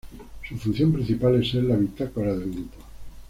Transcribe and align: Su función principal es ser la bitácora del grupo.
Su 0.49 0.57
función 0.57 0.93
principal 0.93 1.39
es 1.39 1.51
ser 1.51 1.63
la 1.65 1.75
bitácora 1.75 2.33
del 2.35 2.49
grupo. 2.51 2.77